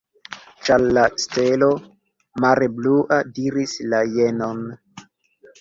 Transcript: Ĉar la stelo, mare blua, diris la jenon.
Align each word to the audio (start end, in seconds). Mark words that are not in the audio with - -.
Ĉar 0.67 0.83
la 0.97 1.03
stelo, 1.23 1.67
mare 2.45 2.71
blua, 2.79 3.21
diris 3.37 3.77
la 3.93 4.01
jenon. 4.17 4.65